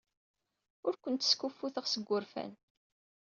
Ur 0.85 0.93
ken-skuffuteɣ 0.97 1.85
seg 1.87 2.03
wurfan. 2.07 2.51